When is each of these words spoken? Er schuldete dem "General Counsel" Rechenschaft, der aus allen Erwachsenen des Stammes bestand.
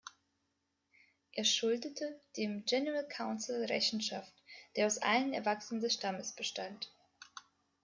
Er 1.33 1.43
schuldete 1.45 2.19
dem 2.35 2.65
"General 2.65 3.07
Counsel" 3.07 3.63
Rechenschaft, 3.65 4.33
der 4.75 4.87
aus 4.87 4.97
allen 4.97 5.31
Erwachsenen 5.31 5.79
des 5.79 5.93
Stammes 5.93 6.31
bestand. 6.33 6.91